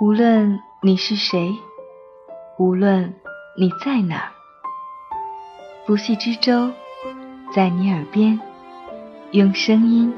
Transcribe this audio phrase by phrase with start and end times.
[0.00, 1.54] 无论你是谁，
[2.56, 3.14] 无论
[3.54, 4.32] 你在哪，
[5.84, 6.70] 不系之舟
[7.54, 8.40] 在你耳边，
[9.32, 10.10] 用声音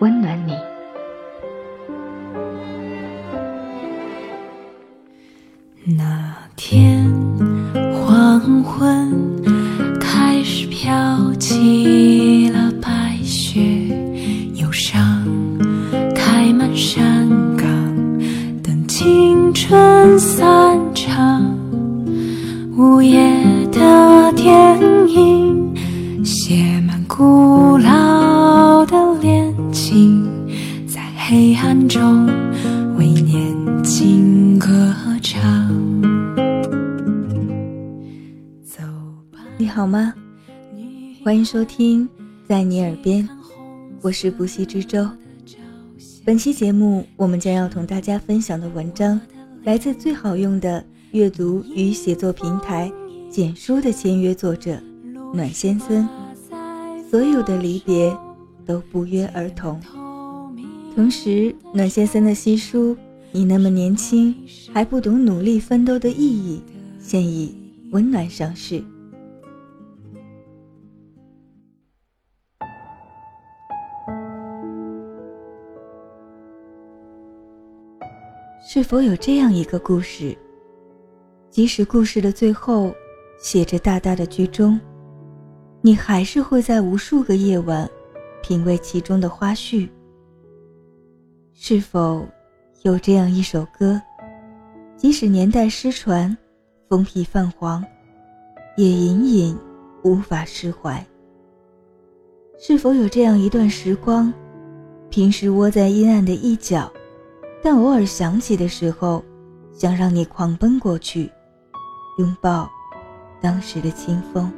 [0.00, 0.58] 温暖你。
[5.96, 7.11] 那天
[31.28, 32.26] 黑暗中
[32.96, 35.40] 为年轻歌唱。
[38.64, 38.82] 走
[39.30, 40.12] 吧，你好吗？
[41.22, 42.08] 欢迎收听
[42.48, 43.26] 在你耳边，
[44.00, 45.08] 我是不息之舟。
[46.24, 49.20] 本期节目我们将要同大家分享的文章，
[49.62, 52.90] 来自最好用的阅读与写作平台
[53.30, 54.76] 简书的签约作者
[55.32, 56.06] 暖先生。
[57.08, 58.14] 所有的离别
[58.66, 59.80] 都不约而同。
[60.94, 62.94] 同时，暖先生的新书
[63.32, 64.34] 《你那么年轻
[64.74, 66.62] 还不懂努力奋斗的意义》
[67.00, 67.56] 现已
[67.92, 68.84] 温暖上市。
[78.62, 80.36] 是否有这样一个故事？
[81.50, 82.94] 即使故事的最后
[83.38, 84.78] 写着大大的居中，
[85.80, 87.88] 你还是会在无数个夜晚
[88.42, 89.88] 品味其中的花絮。
[91.54, 92.26] 是否
[92.82, 94.00] 有这样一首歌，
[94.96, 96.36] 即使年代失传，
[96.88, 97.84] 封皮泛黄，
[98.76, 99.56] 也隐隐
[100.02, 101.04] 无法释怀？
[102.58, 104.32] 是否有这样一段时光，
[105.10, 106.90] 平时窝在阴暗的一角？
[107.62, 109.22] 但偶尔想起的时候，
[109.72, 111.30] 想让你狂奔过去，
[112.18, 112.68] 拥抱
[113.40, 114.52] 当时的清风。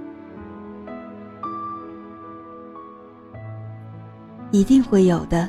[4.52, 5.48] 一定会有的。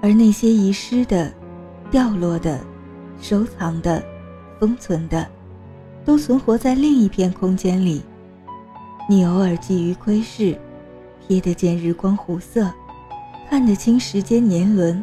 [0.00, 1.32] 而那些遗失的、
[1.90, 2.60] 掉落的、
[3.20, 4.02] 收藏的、
[4.60, 5.26] 封存的，
[6.04, 8.02] 都存活在另一片空间里。
[9.08, 10.56] 你偶尔觊觎窥视，
[11.28, 12.70] 瞥得见日光湖色，
[13.48, 15.02] 看得清时间年轮。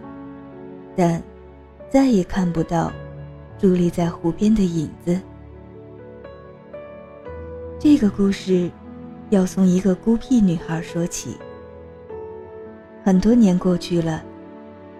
[0.95, 1.21] 但
[1.89, 2.91] 再也看不到
[3.59, 5.19] 伫立在湖边的影子。
[7.77, 8.71] 这个故事
[9.29, 11.35] 要从一个孤僻女孩说起。
[13.03, 14.23] 很多年过去了，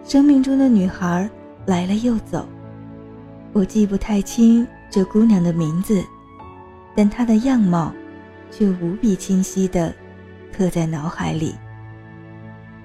[0.05, 1.27] 生命中的女孩
[1.65, 2.47] 来了又走，
[3.53, 5.99] 我记不太清这姑娘的名字，
[6.95, 7.91] 但她的样貌
[8.51, 9.91] 却无比清晰地
[10.55, 11.55] 刻在脑海里。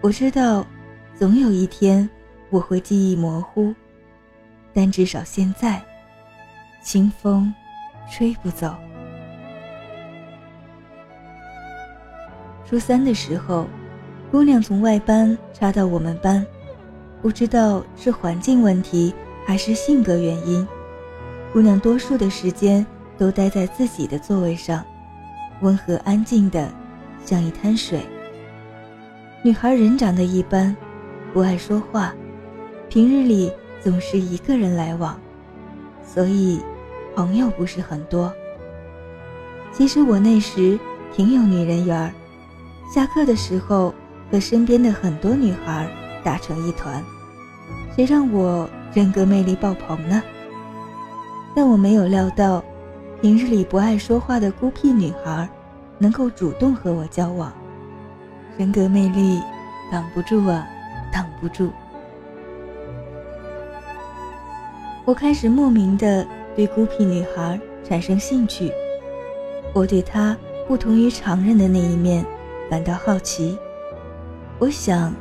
[0.00, 0.66] 我知道，
[1.14, 2.08] 总有一天。
[2.48, 3.72] 我会记忆模糊，
[4.74, 5.80] 但至少现在，
[6.82, 7.54] 清风
[8.10, 8.74] 吹不走。
[12.66, 13.68] 初三的时候，
[14.28, 16.44] 姑娘从外班插到我们班，
[17.22, 19.14] 不知道是环境问题
[19.46, 20.66] 还是性格原因，
[21.52, 22.84] 姑娘多数的时间
[23.18, 24.82] 都待在自己的座位上，
[25.60, 26.72] 温和安静的，
[27.24, 28.00] 像一滩水。
[29.42, 30.74] 女孩人长得一般，
[31.32, 32.14] 不爱说话。
[32.88, 35.20] 平日里总是一个人来往，
[36.02, 36.60] 所以
[37.14, 38.32] 朋友不是很多。
[39.72, 40.78] 其实我那时
[41.14, 42.12] 挺有女人缘儿，
[42.92, 43.94] 下课的时候
[44.30, 45.88] 和身边的很多女孩
[46.22, 47.02] 打成一团。
[47.94, 50.22] 谁让我人格魅力爆棚呢？
[51.54, 52.62] 但我没有料到，
[53.20, 55.48] 平日里不爱说话的孤僻女孩，
[55.98, 57.52] 能够主动和我交往。
[58.56, 59.40] 人格魅力
[59.90, 60.66] 挡不住啊，
[61.12, 61.70] 挡不住。
[65.04, 68.70] 我开始莫名的对孤僻女孩产生兴趣，
[69.72, 70.36] 我对她
[70.68, 72.24] 不同于常人的那一面
[72.70, 73.58] 感到好奇。
[74.58, 75.12] 我想，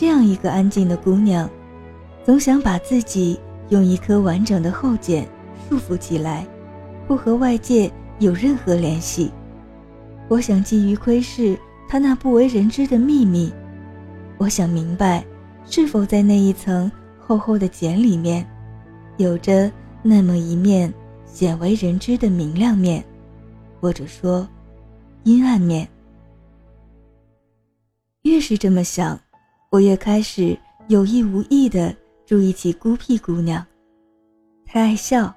[0.00, 1.46] 这样一个安静的姑娘，
[2.24, 3.38] 总想把自己
[3.68, 5.28] 用一颗完整的后茧
[5.68, 6.46] 束缚起来，
[7.06, 9.30] 不和外界有任何联系。
[10.26, 11.54] 我想基于窥视
[11.86, 13.52] 她那不为人知的秘密，
[14.38, 15.22] 我想明白，
[15.66, 18.48] 是否在那一层厚厚的茧里面。
[19.18, 19.70] 有着
[20.02, 20.90] 那么一面
[21.26, 23.04] 鲜为人知的明亮面，
[23.82, 24.48] 或者说
[25.24, 25.86] 阴暗面。
[28.22, 29.20] 越是这么想，
[29.70, 30.58] 我越开始
[30.88, 31.94] 有意无意地
[32.26, 33.64] 注意起孤僻姑娘。
[34.66, 35.32] 她爱笑，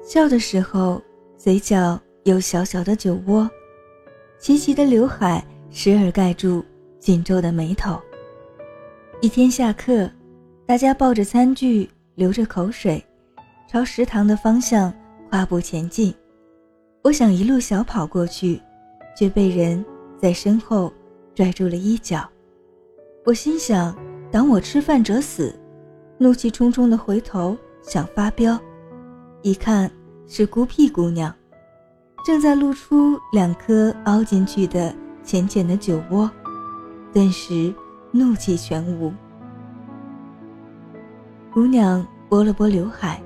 [0.00, 1.02] 笑的时候
[1.36, 3.50] 嘴角有小小的酒窝，
[4.38, 6.64] 齐齐的刘海时而盖住
[7.00, 8.00] 紧皱的眉头。
[9.20, 10.08] 一天下课，
[10.64, 11.90] 大家抱着餐具。
[12.14, 13.02] 流着口水，
[13.66, 14.92] 朝食堂的方向
[15.30, 16.14] 跨步前进。
[17.02, 18.60] 我想一路小跑过去，
[19.16, 19.82] 却被人
[20.20, 20.92] 在身后
[21.34, 22.28] 拽住了衣角。
[23.24, 23.94] 我心想：
[24.32, 25.54] 挡我吃饭者死！
[26.18, 28.58] 怒气冲冲地回头想发飙，
[29.42, 29.88] 一看
[30.26, 31.32] 是孤僻姑娘，
[32.26, 34.92] 正在露出两颗凹进去的
[35.22, 36.28] 浅浅的酒窝，
[37.12, 37.72] 顿时
[38.10, 39.12] 怒气全无。
[41.52, 43.22] 姑娘拨了拨刘海，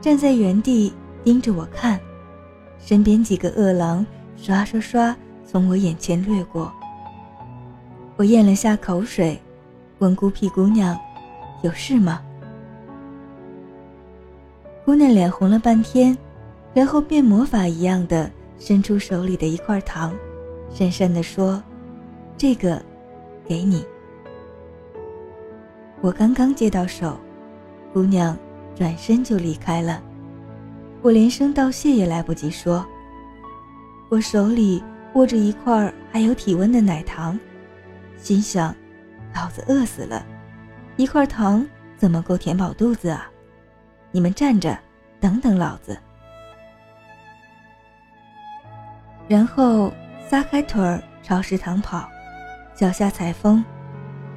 [0.00, 0.94] 站在原地
[1.24, 1.98] 盯着我看，
[2.78, 4.06] 身边几个饿狼
[4.36, 6.72] 刷刷刷从我眼前掠过。
[8.16, 9.38] 我咽了下口水，
[9.98, 10.98] 问孤僻姑娘。
[11.62, 12.22] 有事吗？
[14.84, 16.16] 姑娘脸红了半天，
[16.72, 20.14] 然后变魔法一样的伸出手里的一块糖，
[20.72, 21.62] 讪讪地说
[22.38, 22.80] ：“这个，
[23.46, 23.84] 给你。”
[26.00, 27.18] 我刚刚接到手，
[27.92, 28.36] 姑娘
[28.74, 30.02] 转身就离开了，
[31.02, 32.86] 我连声道谢也来不及说。
[34.08, 34.82] 我手里
[35.14, 37.38] 握着一块还有体温的奶糖，
[38.16, 38.74] 心想：
[39.34, 40.24] 老子饿死了。
[40.96, 41.66] 一块糖
[41.96, 43.30] 怎么够填饱肚子啊？
[44.10, 44.78] 你们站着，
[45.20, 45.96] 等等老子。
[49.28, 49.92] 然后
[50.28, 52.08] 撒开腿儿朝食堂跑，
[52.74, 53.64] 脚下踩风，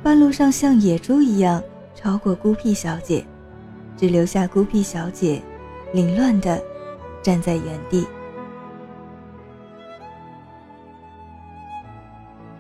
[0.04, 1.64] 半路上像野猪一样
[1.96, 3.26] 超过孤僻小姐，
[3.96, 5.42] 只留下孤僻小姐
[5.94, 6.62] 凌乱的
[7.22, 8.08] 站在原地。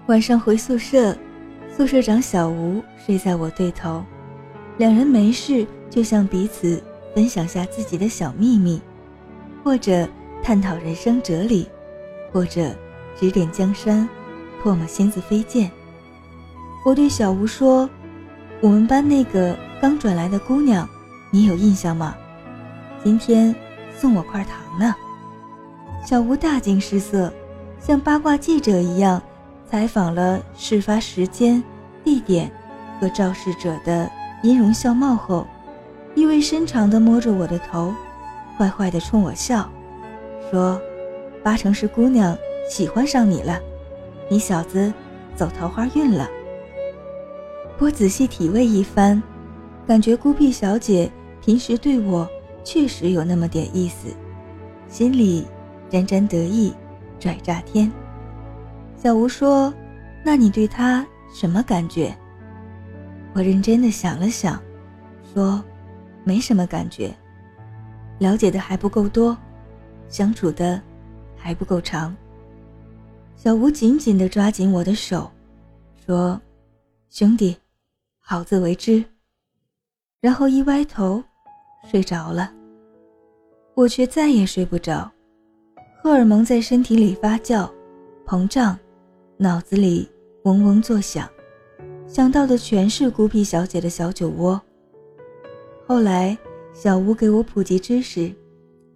[0.09, 1.15] 晚上回宿舍。
[1.71, 4.03] 宿舍长小吴睡在我对头，
[4.77, 6.83] 两人没事就向彼此
[7.13, 8.81] 分享下自己的小秘密，
[9.63, 10.09] 或者
[10.41, 11.69] 探讨人生哲理，
[12.33, 12.75] 或者
[13.19, 14.09] 指点江山，
[14.63, 15.69] 唾沫星子飞溅。
[16.83, 17.87] 我对小吴说
[18.61, 20.89] ：“我们班那个刚转来的姑娘，
[21.29, 22.15] 你有印象吗？
[23.03, 23.55] 今天
[23.95, 24.95] 送我块糖呢。”
[26.03, 27.31] 小吴大惊失色，
[27.79, 29.21] 像八卦记者一样。
[29.69, 31.63] 采访了事发时间、
[32.03, 32.51] 地点
[32.99, 34.09] 和肇事者的
[34.41, 35.45] 音容笑貌后，
[36.15, 37.93] 意味深长地摸着我的头，
[38.57, 39.69] 坏坏地冲我笑，
[40.49, 40.81] 说
[41.43, 42.35] ：“八成是姑娘
[42.67, 43.59] 喜欢上你了，
[44.27, 44.91] 你小子
[45.35, 46.27] 走桃花运了。”
[47.77, 49.21] 我仔细体味一番，
[49.85, 51.11] 感觉孤僻小姐
[51.45, 52.27] 平时对我
[52.63, 54.07] 确实有那么点意思，
[54.87, 55.45] 心里
[55.91, 56.73] 沾沾得意，
[57.19, 57.91] 拽炸天。
[59.01, 59.73] 小吴说
[60.25, 62.13] ：“那你对他什么感觉？”
[63.33, 64.61] 我认真的想了想，
[65.33, 65.63] 说
[66.25, 67.15] ：“没什么感觉，
[68.17, 69.37] 了解的还不够多，
[70.09, 70.81] 相处的
[71.37, 72.13] 还不够长。”
[73.37, 75.31] 小吴紧紧的抓紧我的手，
[76.05, 76.39] 说
[77.09, 77.55] ：“兄弟，
[78.19, 79.01] 好自为之。”
[80.19, 81.23] 然后一歪头，
[81.89, 82.51] 睡着了。
[83.75, 85.09] 我却再也睡不着，
[86.03, 87.71] 荷尔蒙在身体里发酵、
[88.25, 88.77] 膨胀。
[89.41, 90.05] 脑子里
[90.43, 91.25] 嗡嗡作响，
[92.05, 94.61] 想到的全是孤僻小姐的小酒窝。
[95.87, 96.37] 后来，
[96.73, 98.29] 小吴给我普及知识，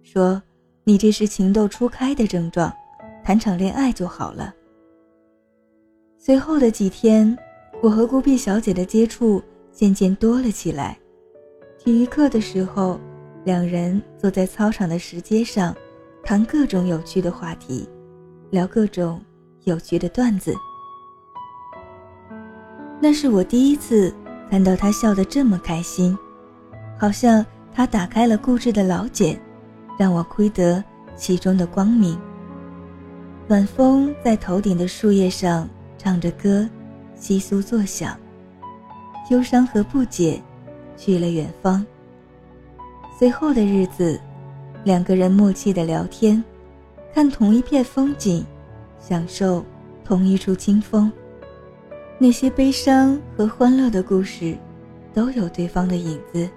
[0.02, 0.42] 说
[0.84, 2.70] ：“你这是情窦初开的症状，
[3.24, 4.54] 谈场恋爱就好了。”
[6.20, 7.34] 随后的几天，
[7.82, 9.42] 我和孤僻小姐的接触
[9.72, 10.98] 渐渐多了起来。
[11.78, 13.00] 体育课的时候，
[13.44, 15.74] 两人坐在操场的石阶上，
[16.22, 17.88] 谈各种有趣的话题，
[18.50, 19.18] 聊各种。
[19.64, 20.54] 有趣的段子，
[23.00, 24.14] 那是我第一次
[24.50, 26.16] 看到他笑得这么开心，
[26.98, 27.44] 好像
[27.74, 29.40] 他打开了固执的老茧，
[29.98, 30.84] 让我窥得
[31.16, 32.18] 其中的光明。
[33.48, 35.66] 晚风在头顶的树叶上
[35.96, 36.68] 唱着歌，
[37.18, 38.18] 窸窣作响，
[39.30, 40.42] 忧伤和不解
[40.94, 41.84] 去了远方。
[43.18, 44.20] 随后的日子，
[44.84, 46.42] 两个人默契的聊天，
[47.14, 48.44] 看同一片风景。
[49.06, 49.62] 享受
[50.02, 51.12] 同一处清风，
[52.18, 54.56] 那些悲伤和欢乐的故事，
[55.12, 56.48] 都有对方的影子。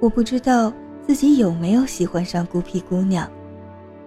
[0.00, 0.72] 我不知道
[1.06, 3.30] 自己有没有喜欢上孤僻姑娘，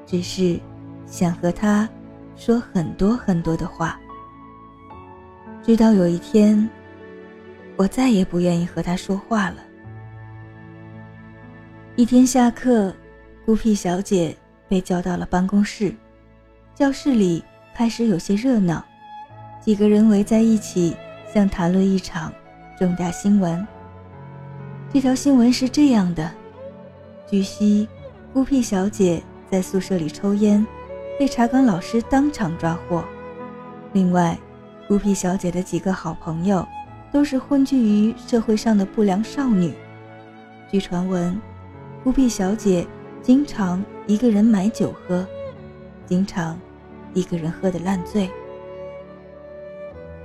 [0.04, 0.60] 只是
[1.06, 1.88] 想和她
[2.36, 4.00] 说很多很多的话。
[5.62, 6.68] 直到有一天，
[7.76, 9.58] 我再也不愿意和她说话了。
[11.96, 12.92] 一天下课，
[13.46, 14.36] 孤僻小姐
[14.68, 15.94] 被叫到了办公室。
[16.78, 17.44] 教室里
[17.74, 18.86] 开始有些热闹，
[19.60, 20.96] 几个人围在一起，
[21.34, 22.32] 像谈论一场
[22.78, 23.68] 重大新闻。
[24.94, 26.32] 这条新闻是这样的：
[27.28, 27.90] 据悉，
[28.32, 30.64] 孤僻小姐在宿舍里抽烟，
[31.18, 33.04] 被查岗老师当场抓获。
[33.92, 34.38] 另外，
[34.88, 36.64] 孤僻小姐的几个好朋友，
[37.12, 39.74] 都是混迹于社会上的不良少女。
[40.70, 41.42] 据传闻，
[42.04, 42.86] 孤僻小姐
[43.24, 45.26] 经常一个人买酒喝，
[46.06, 46.56] 经常
[47.18, 48.30] 一个人喝得烂醉。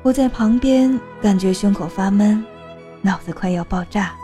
[0.02, 2.44] 我在旁边感觉胸口发闷，
[3.00, 4.14] 脑子快要爆炸。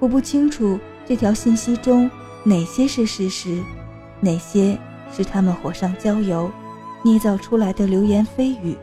[0.00, 2.10] 我不清楚这条信息中
[2.42, 3.62] 哪些是事实，
[4.18, 4.76] 哪些
[5.12, 6.50] 是他们火上浇油、
[7.04, 8.76] 捏造出来的流言蜚语。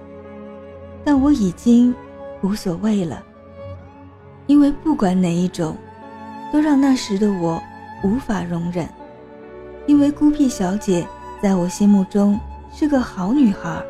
[1.03, 1.93] 但我已经
[2.41, 3.23] 无所谓了，
[4.45, 5.75] 因为不管哪一种，
[6.53, 7.61] 都让那时的我
[8.03, 8.87] 无法容忍。
[9.87, 11.07] 因为孤僻小姐
[11.41, 12.39] 在我心目中
[12.79, 13.83] 是个好女孩，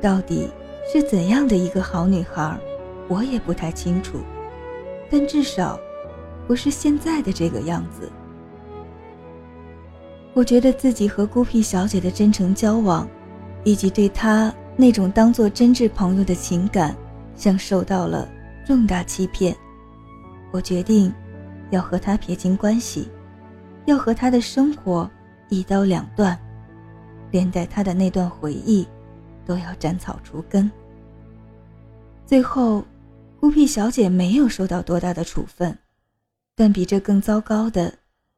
[0.00, 0.48] 到底
[0.90, 2.58] 是怎样的一个好女孩，
[3.08, 4.20] 我也不太清楚，
[5.10, 5.78] 但至少
[6.46, 8.10] 不是现在的这个样子。
[10.32, 13.06] 我觉得自己和孤僻小姐的真诚交往，
[13.64, 14.50] 以及对她。
[14.76, 16.96] 那种当做真挚朋友的情感，
[17.36, 18.26] 像受到了
[18.66, 19.54] 重大欺骗。
[20.50, 21.12] 我决定
[21.68, 23.10] 要和她撇清关系，
[23.84, 25.08] 要和她的生活
[25.50, 26.36] 一刀两断，
[27.34, 28.86] 连带他的那段回忆
[29.44, 30.70] 都要斩草除根。
[32.24, 32.84] 最后，
[33.40, 35.76] 孤僻小姐没有受到多大的处分，
[36.54, 37.92] 但比这更糟糕的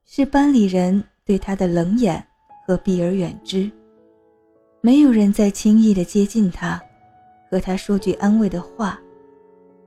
[0.07, 2.27] 是班里人对她的冷眼
[2.67, 3.71] 和避而远之。
[4.81, 6.83] 没有人再轻易的接近她，
[7.51, 8.99] 和他说句安慰的话。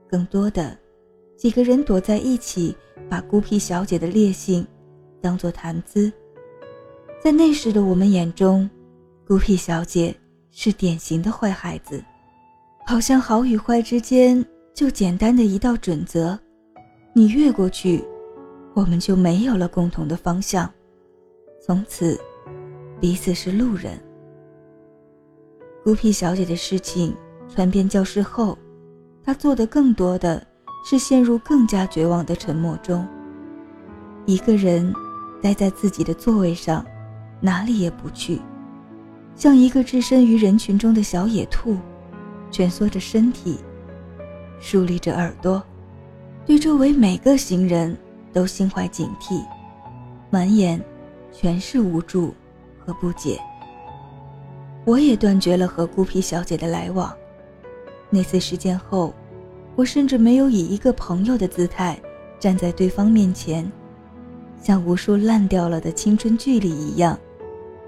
[0.08, 0.78] 更多的，
[1.36, 2.76] 几个人躲在一起，
[3.08, 4.64] 把孤僻小姐的烈性
[5.20, 6.12] 当作谈资。
[7.20, 8.70] 在那时的我们眼中，
[9.30, 10.12] 孤僻小姐
[10.50, 12.02] 是典型的坏孩子，
[12.84, 14.44] 好像好与坏之间
[14.74, 16.36] 就简单的一道准则，
[17.12, 18.04] 你越过去，
[18.74, 20.68] 我们就没有了共同的方向，
[21.64, 22.20] 从此
[23.00, 23.96] 彼此是路人。
[25.84, 27.14] 孤僻小姐的事情
[27.48, 28.58] 传遍教室后，
[29.22, 30.44] 她做的更多的
[30.84, 33.06] 是陷入更加绝望的沉默中。
[34.26, 34.92] 一个人
[35.40, 36.84] 待在自己的座位上，
[37.40, 38.42] 哪里也不去，
[39.40, 41.78] 像一个置身于人群中的小野兔，
[42.50, 43.56] 蜷缩着身体，
[44.60, 45.62] 竖立着耳朵，
[46.44, 47.96] 对周围每个行人
[48.34, 49.42] 都心怀警惕，
[50.28, 50.78] 满眼
[51.32, 52.34] 全是无助
[52.84, 53.40] 和不解。
[54.84, 57.10] 我也断绝了和孤僻小姐的来往。
[58.10, 59.14] 那次事件后，
[59.74, 61.98] 我甚至没有以一个朋友的姿态
[62.38, 63.72] 站在对方面前，
[64.62, 67.18] 像无数烂掉了的青春剧里一样，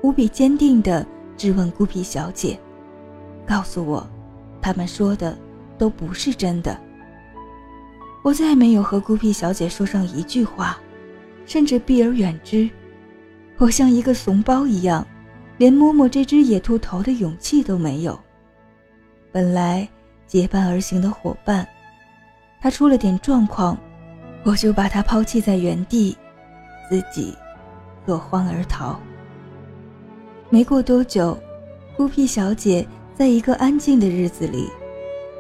[0.01, 1.07] 无比坚定地
[1.43, 2.57] 质问孤僻小姐，
[3.45, 4.09] 告诉我，
[4.61, 5.37] 他们说的
[5.77, 6.79] 都不是真的。
[8.23, 10.79] 我再没有和孤僻小姐说上一句话，
[11.45, 12.71] 甚至避而远之。
[13.59, 15.05] 我像一个怂包一样。
[15.59, 18.19] 连摸摸这只野兔头的勇气都没有。
[19.31, 19.87] 本来
[20.27, 21.67] 结伴而行的伙伴，
[22.61, 23.77] 他出了点状况，
[24.45, 26.17] 我就把他抛弃在原地，
[26.89, 27.37] 自己
[28.07, 28.99] 落荒而逃。
[30.53, 31.35] 没过多久，
[31.97, 34.69] 孤僻小姐在一个安静的日子里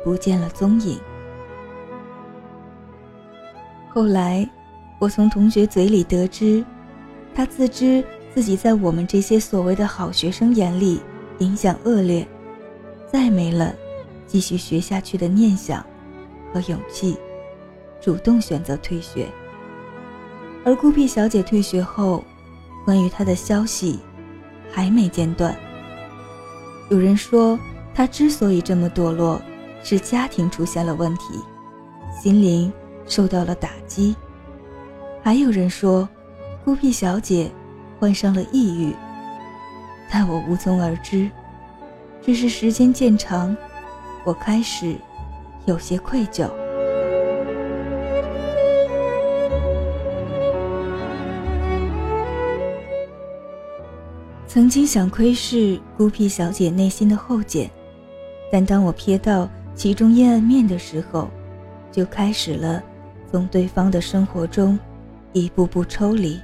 [0.02, 0.99] 不见了踪影。
[3.90, 4.49] 后来，
[4.99, 6.64] 我从同学嘴里得知，
[7.35, 8.02] 她自知。
[8.35, 10.99] 自己在我们这些所谓的好学生眼里
[11.40, 12.26] 影响恶劣，
[13.07, 13.75] 再没了
[14.26, 15.85] 继续学下去的念想
[16.50, 17.19] 和勇气，
[18.00, 19.28] 主动选择退学。
[20.64, 22.25] 而孤僻小姐退学后，
[22.87, 24.00] 关于她的消息
[24.73, 25.55] 还没间断。
[26.91, 27.59] 有人说
[27.95, 29.41] 他之所以这么堕落，
[29.85, 31.23] 是家庭出现了问题，
[32.21, 32.73] 心灵
[33.07, 34.17] 受到了打击。
[35.23, 36.09] 还有人说，
[36.64, 37.50] 孤僻小姐。
[38.00, 38.93] 患上了抑郁，
[40.11, 41.31] 但我无从而知。
[42.21, 43.57] 只是时间渐长，
[44.25, 44.97] 我开始
[45.67, 46.50] 有些愧疚。
[54.52, 57.71] 曾经想窥视孤僻小姐内心的后茧，
[58.50, 61.30] 但当我瞥到其中阴暗面的时候，
[61.90, 62.85] 就开始了
[63.30, 64.78] 从对方的生活中
[65.32, 66.38] 一步步抽离。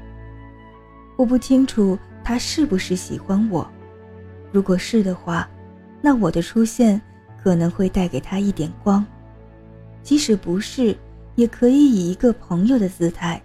[1.19, 3.71] 我不清楚他是不是喜欢我，
[4.53, 5.47] 如果是的话，
[6.01, 6.99] 那我的出现
[7.45, 9.05] 可能会带给他一点光；
[10.03, 10.97] 即使不是，
[11.35, 13.43] 也可以以一个朋友的姿态，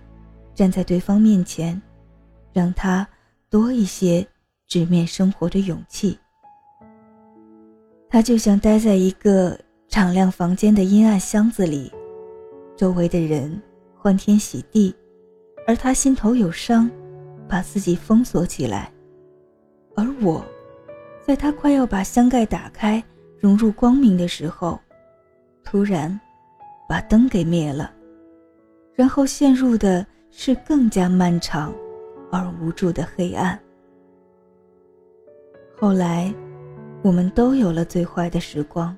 [0.56, 1.82] 站在对方面前，
[2.54, 3.06] 让他
[3.50, 4.26] 多一些
[4.74, 6.18] 直面生活的勇气。
[8.10, 9.56] 他就像待在一个
[9.88, 11.92] 敞亮房间的阴暗箱子里，
[12.76, 13.62] 周围的人
[13.96, 14.92] 欢天喜地，
[15.68, 16.90] 而他心头有伤。
[17.48, 18.92] 把自己封锁起来，
[19.96, 20.44] 而我，
[21.24, 23.04] 在他快要把箱盖打开，
[23.38, 24.80] 融入光明的时候，
[25.64, 26.20] 突然
[26.90, 27.94] 把灯给灭了。
[28.96, 31.72] 然后陷入的是更加漫长
[32.32, 33.60] 而无助的黑暗。
[35.84, 36.34] 后来，
[37.02, 38.96] 我们都有了最坏的时光，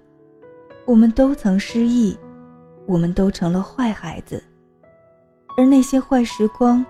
[0.86, 2.16] 我们都曾失忆，
[2.86, 4.44] 我们都成了坏孩子。
[5.58, 6.86] 而那些坏时光，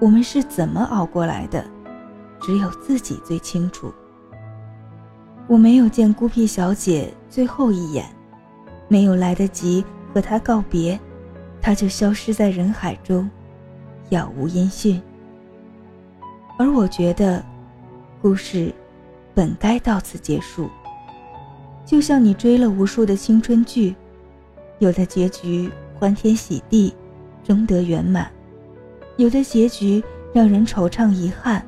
[0.00, 1.64] 我们是怎么熬过来的，
[2.40, 3.92] 只有自己最清楚。
[5.48, 8.06] 我没有见孤僻小姐最后一眼，
[8.86, 10.96] 没有来得及和她告别，
[11.60, 13.28] 她就消失在人海中，
[14.10, 15.02] 杳无音讯。
[16.56, 17.44] 而我觉得，
[18.22, 18.72] 故事。
[19.34, 20.68] 本该到此结束，
[21.84, 23.94] 就像你追了无数的青春剧，
[24.78, 26.94] 有的结局欢天喜地，
[27.44, 28.26] 终得圆满；
[29.16, 31.64] 有的结局让人惆怅遗憾，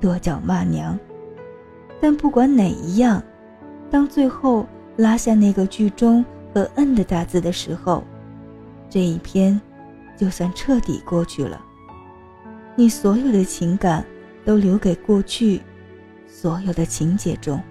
[0.00, 0.98] 跺脚骂娘。
[2.00, 3.22] 但不管哪一样，
[3.90, 4.66] 当最后
[4.96, 8.02] 拉下那个剧终和嗯的大字的时候，
[8.88, 9.60] 这一篇
[10.16, 11.60] 就算彻底过去了。
[12.74, 14.04] 你所有的情感
[14.44, 15.60] 都留给过去。
[16.34, 17.62] 所有的情节中，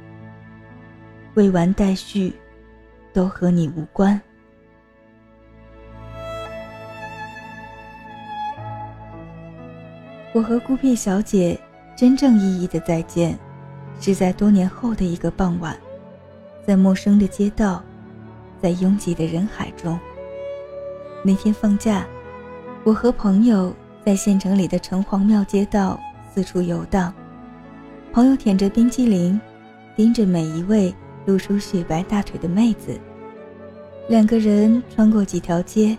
[1.34, 2.32] 未完待续，
[3.12, 4.22] 都和你无关。
[10.32, 11.60] 我和孤僻小姐
[11.98, 13.38] 真正意义的再见，
[14.00, 15.76] 是在多年后的一个傍晚，
[16.66, 17.84] 在陌生的街道，
[18.62, 20.00] 在拥挤的人海中。
[21.26, 22.06] 那天放假，
[22.86, 23.76] 我和朋友
[24.06, 26.00] 在县城里的城隍庙街道
[26.34, 27.12] 四处游荡。
[28.14, 29.40] 朋友舔着冰激凌，
[29.96, 30.94] 盯着每一位
[31.26, 33.00] 露出雪白大腿的妹子。
[34.10, 35.98] 两个人穿过几条街，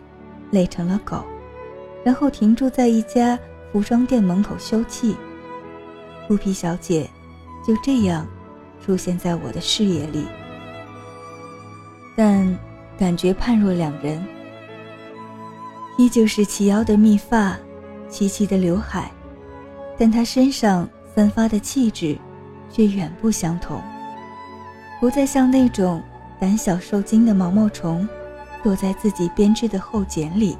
[0.50, 1.24] 累成了狗，
[2.04, 3.38] 然后停住在一家
[3.72, 5.14] 服装店门口休憩。
[6.28, 7.08] 孤僻小姐
[7.66, 8.26] 就这样
[8.84, 10.26] 出现在我的视野里，
[12.14, 12.46] 但
[12.98, 14.22] 感觉判若两人。
[15.96, 17.56] 依旧是齐腰的密发，
[18.10, 19.10] 齐齐的刘海，
[19.96, 20.86] 但她身上。
[21.14, 22.16] 散发的气质，
[22.70, 23.82] 却远不相同。
[25.00, 26.02] 不再像那种
[26.40, 28.08] 胆小受惊的毛毛虫，
[28.62, 30.56] 躲在自己编织的厚茧里，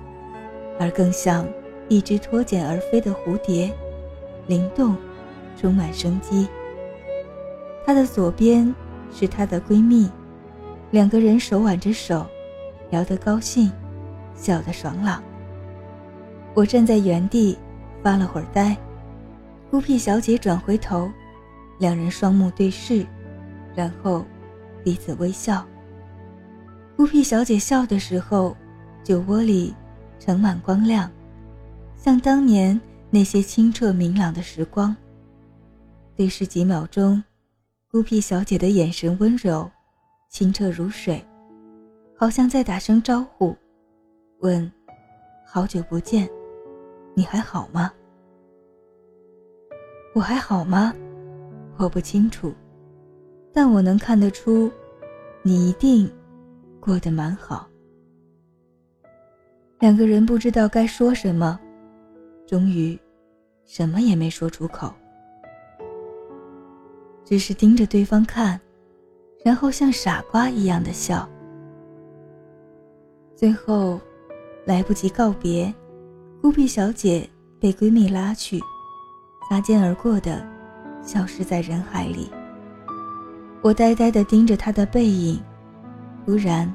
[0.78, 1.46] 而更像
[1.88, 3.72] 一只脱茧而飞的蝴蝶，
[4.46, 4.96] 灵动，
[5.56, 6.48] 充满生机。
[7.86, 8.74] 她的左边
[9.12, 10.10] 是她的闺蜜，
[10.90, 12.26] 两个人手挽着手，
[12.90, 13.72] 聊得高兴，
[14.34, 15.22] 笑得爽朗。
[16.54, 17.56] 我站在原地，
[18.02, 18.76] 发了会儿呆。
[19.72, 21.10] 孤僻小姐转回头，
[21.78, 23.06] 两人双目对视，
[23.74, 24.22] 然后
[24.84, 25.66] 彼此微笑。
[26.94, 28.54] 孤僻小姐笑的时候，
[29.02, 29.74] 酒窝里
[30.18, 31.10] 盛满光亮，
[31.96, 34.94] 像当年那些清澈明朗的时光。
[36.14, 37.24] 对视几秒钟，
[37.90, 39.70] 孤僻小姐的眼神温柔、
[40.28, 41.24] 清澈如水，
[42.14, 43.56] 好像在打声招呼，
[44.40, 44.70] 问
[45.48, 46.28] ：“好久不见，
[47.14, 47.90] 你还好吗？”
[50.14, 50.94] 我还好吗？
[51.78, 52.52] 我不清楚，
[53.52, 54.70] 但我能看得出，
[55.42, 56.10] 你一定
[56.78, 57.66] 过得蛮好。
[59.80, 61.58] 两个人不知道该说什么，
[62.46, 62.96] 终于
[63.64, 64.92] 什么也没说出口，
[67.24, 68.60] 只是盯着对方看，
[69.42, 71.28] 然后像傻瓜一样的笑。
[73.34, 73.98] 最后，
[74.66, 75.74] 来不及告别，
[76.40, 78.60] 孤僻小姐被闺蜜拉去。
[79.48, 80.46] 擦肩而过的，
[81.02, 82.30] 消失在人海里。
[83.60, 85.40] 我呆呆地盯着他的背影，
[86.24, 86.72] 突然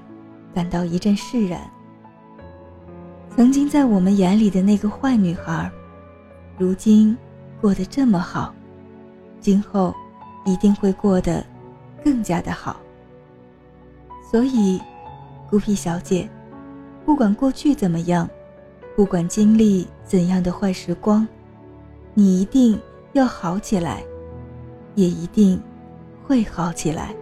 [0.53, 1.59] 感到一阵释然。
[3.35, 5.69] 曾经在我们眼里的那个坏女孩，
[6.57, 7.15] 如今
[7.61, 8.53] 过得这么好，
[9.39, 9.93] 今后
[10.45, 11.45] 一定会过得
[12.03, 12.77] 更加的好。
[14.31, 14.81] 所以，
[15.49, 16.29] 孤僻小姐，
[17.05, 18.29] 不管过去怎么样，
[18.95, 21.27] 不管经历怎样的坏时光。
[22.19, 22.81] 你一定
[23.13, 24.03] 要好起来，
[24.95, 25.61] 也一定
[26.25, 27.15] 会好起来。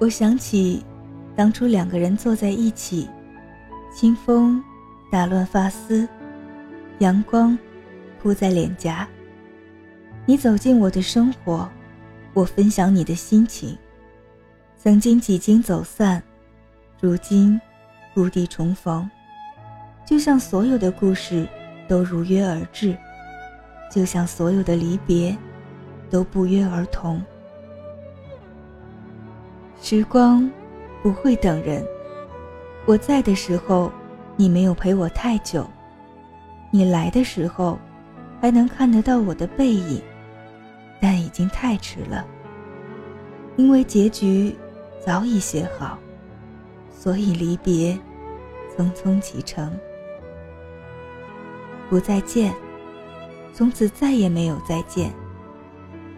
[0.00, 0.84] 我想起
[1.36, 3.08] 当初两个人坐在一起，
[3.94, 4.60] 清风
[5.12, 6.08] 打乱发丝，
[6.98, 7.56] 阳光
[8.20, 9.06] 铺在脸颊。
[10.24, 11.70] 你走进我的生活，
[12.34, 13.78] 我分享你的心情。
[14.76, 16.20] 曾经几经走散，
[17.00, 17.60] 如今
[18.12, 19.08] 故地重逢。
[20.06, 21.46] 就像所有的故事
[21.88, 22.96] 都如约而至，
[23.90, 25.36] 就像所有的离别
[26.08, 27.20] 都不约而同。
[29.82, 30.48] 时光
[31.02, 31.84] 不会等人，
[32.86, 33.90] 我在的时候，
[34.36, 35.62] 你没有陪我太久；
[36.70, 37.76] 你来的时候，
[38.40, 40.00] 还能看得到我的背影，
[41.00, 42.24] 但已经太迟了，
[43.56, 44.56] 因为结局
[45.04, 45.98] 早已写好，
[46.90, 47.98] 所以离别
[48.76, 49.70] 匆匆启程。
[51.88, 52.54] 不再见，
[53.52, 55.12] 从此再也没有再见。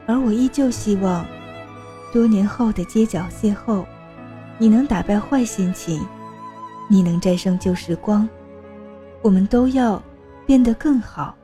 [0.06, 1.26] 而我依旧希望，
[2.12, 3.84] 多年后的街角邂逅，
[4.56, 6.04] 你能打败坏心情，
[6.88, 8.28] 你能战胜旧时光，
[9.22, 10.02] 我们都要
[10.46, 11.34] 变得更好，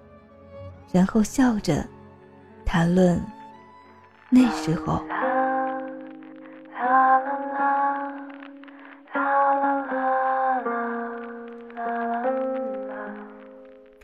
[0.90, 1.86] 然后笑着
[2.64, 3.22] 谈论
[4.30, 5.02] 那时候。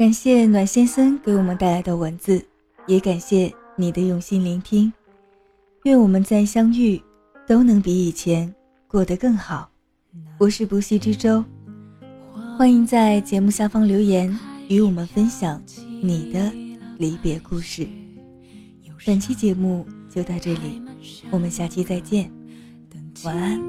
[0.00, 2.42] 感谢暖先生给我们带来的文字，
[2.86, 4.90] 也感谢你的用心聆听。
[5.82, 6.98] 愿我们在相遇
[7.46, 8.50] 都能比以前
[8.88, 9.70] 过得更好。
[10.38, 11.44] 我是不息之舟，
[12.56, 14.34] 欢迎在节目下方留言
[14.68, 15.62] 与我们分享
[16.02, 16.50] 你的
[16.96, 17.86] 离别故事。
[19.04, 20.80] 本期节目就到这里，
[21.30, 22.32] 我们下期再见，
[23.22, 23.60] 晚安。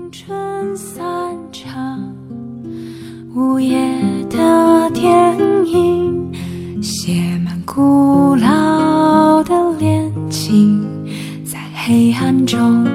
[3.33, 3.79] 午夜
[4.29, 6.33] 的电影，
[6.83, 7.13] 写
[7.45, 10.85] 满古老的恋情，
[11.45, 12.85] 在黑暗中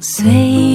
[0.00, 0.65] 随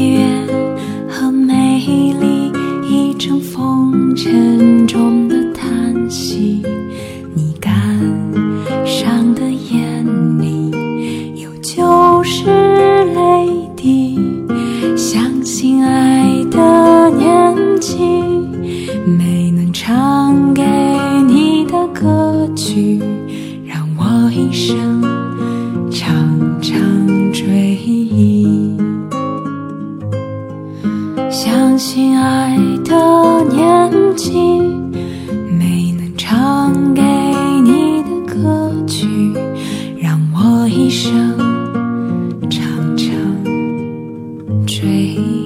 [44.81, 45.40] 水